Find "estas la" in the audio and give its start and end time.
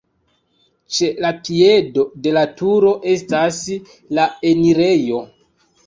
3.15-4.31